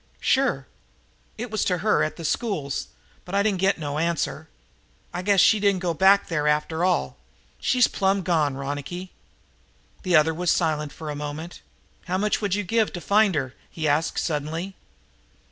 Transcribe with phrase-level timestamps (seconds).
[0.19, 0.65] "Sure."
[1.37, 2.87] "It was to her at the schools,
[3.23, 4.49] but I didn't get no answer.
[5.13, 7.17] I guess she didn't go back there after all.
[7.59, 9.11] She's plumb gone, Ronicky."
[10.01, 11.61] The other was silent for a moment.
[12.05, 14.73] "How much would you give to find her?" he asked suddenly.